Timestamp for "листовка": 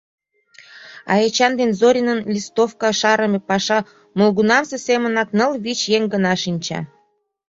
2.33-2.89